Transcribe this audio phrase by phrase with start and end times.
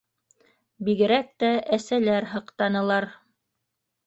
[0.87, 3.11] Бигерәк тә әсәләр һыҡтанылар.